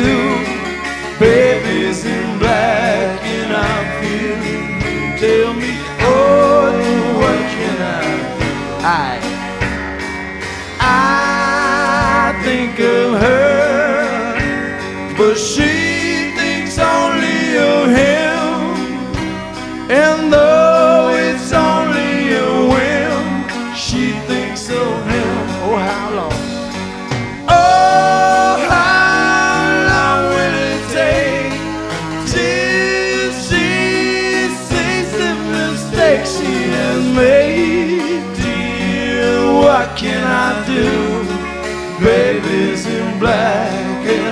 do? 0.00 0.20
Baby's 1.18 2.04
in 2.04 2.38
black 2.38 3.22
and 3.22 3.52
I'm 3.52 3.84
feeling. 4.00 5.18
Tell 5.18 5.52
me, 5.54 5.72
oh, 6.00 6.72
what 7.20 7.38
can 7.54 7.76
I 7.80 8.02
do? 8.38 8.84
I, 8.84 9.31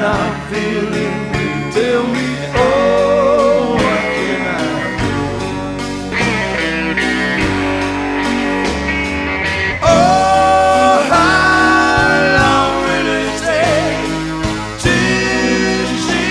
black 0.01 0.17
I'm 0.17 0.53
feeling. 0.53 1.17
Tell 1.73 2.03
me, 2.07 2.29
oh, 2.57 3.75
what 3.75 4.03
can 4.17 4.41
I 4.49 4.61
do? 5.01 5.17
Oh, 9.83 10.93
how 11.11 12.11
long 12.41 12.73
will 12.85 13.09
it 13.21 13.33
take 13.45 14.09
till 14.81 15.89
she 16.07 16.27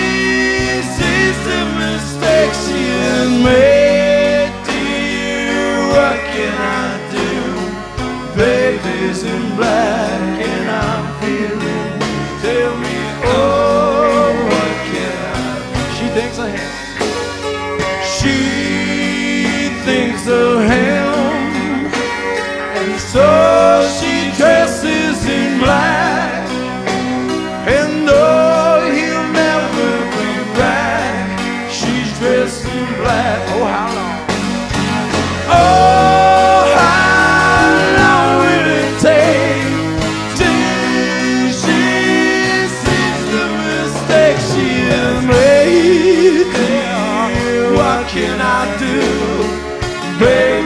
sees 0.94 1.38
the 1.48 1.60
mistake 1.78 2.52
she 2.64 2.82
has 3.06 3.30
made? 3.46 4.50
Dear, 4.66 5.74
what 5.94 6.18
can 6.32 6.54
I 6.58 6.90
do? 7.14 7.30
Baby's 8.36 9.20
in 9.24 9.42
black 9.56 9.69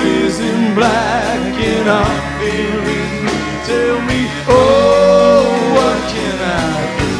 Baby's 0.04 0.38
in 0.38 0.74
black 0.74 1.54
and 1.56 1.88
I'm. 1.88 2.34
Tell 3.64 4.00
me, 4.02 4.28
oh, 4.46 5.46
what 5.74 5.98
can 6.12 6.36
I 6.42 6.56
do? 6.98 7.12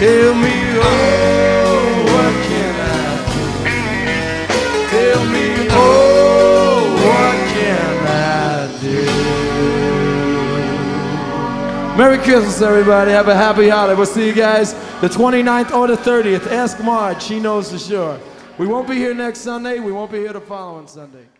Tell 0.00 0.34
me, 0.34 0.54
oh, 0.80 0.92
what 2.12 2.34
can 2.48 2.74
I 2.80 2.92
do? 3.34 3.78
Tell 4.90 5.22
me, 5.32 5.68
oh? 5.70 6.00
Merry 11.98 12.18
Christmas, 12.18 12.60
everybody. 12.60 13.12
Have 13.12 13.28
a 13.28 13.34
happy 13.36 13.68
holiday. 13.68 13.94
We'll 13.94 14.06
see 14.06 14.26
you 14.26 14.34
guys 14.34 14.72
the 15.00 15.08
29th 15.08 15.72
or 15.72 15.86
the 15.86 15.96
30th. 15.96 16.50
Ask 16.50 16.82
Marge. 16.82 17.22
She 17.22 17.38
knows 17.38 17.70
for 17.70 17.78
sure. 17.78 18.18
We 18.58 18.66
won't 18.66 18.88
be 18.88 18.94
here 18.94 19.14
next 19.14 19.40
Sunday. 19.40 19.78
We 19.78 19.92
won't 19.92 20.10
be 20.10 20.18
here 20.18 20.32
the 20.32 20.40
following 20.40 20.88
Sunday. 20.88 21.26